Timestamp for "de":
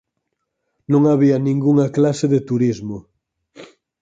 2.33-2.39